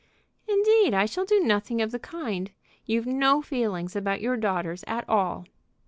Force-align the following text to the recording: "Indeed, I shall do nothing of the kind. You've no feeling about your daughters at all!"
"Indeed, 0.49 0.95
I 0.95 1.05
shall 1.05 1.25
do 1.25 1.39
nothing 1.41 1.79
of 1.79 1.91
the 1.91 1.99
kind. 1.99 2.49
You've 2.87 3.05
no 3.05 3.43
feeling 3.43 3.87
about 3.93 4.19
your 4.19 4.35
daughters 4.35 4.83
at 4.87 5.07
all!" 5.07 5.45